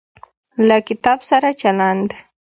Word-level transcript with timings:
له 0.67 0.77
کتاب 0.87 1.19
سره 1.29 1.49
چلند 1.61 2.09